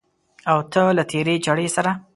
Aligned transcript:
او 0.51 0.57
ته 0.71 0.81
له 0.97 1.03
تېرې 1.11 1.35
چړې 1.45 1.67
سره 1.75 1.91